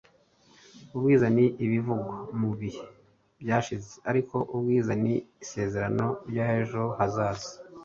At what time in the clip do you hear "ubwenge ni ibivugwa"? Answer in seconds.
0.95-2.15